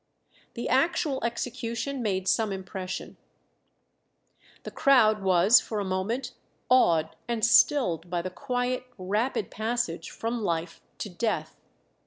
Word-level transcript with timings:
The 0.55 0.67
actual 0.67 1.23
execution 1.23 2.01
made 2.01 2.27
some 2.27 2.51
impression. 2.51 3.17
The 4.63 4.71
crowd 4.71 5.21
was 5.21 5.61
for 5.61 5.79
a 5.79 5.85
moment 5.85 6.33
awed 6.71 7.15
and 7.27 7.45
stilled 7.45 8.09
by 8.09 8.23
the 8.23 8.31
quiet 8.31 8.83
rapid 8.97 9.51
passage 9.51 10.09
from 10.09 10.41
life 10.41 10.81
to 10.97 11.09
death! 11.11 11.55